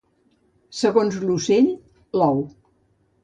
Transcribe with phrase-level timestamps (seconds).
[0.77, 1.69] Segons l'ocell,
[2.21, 2.43] l'ou.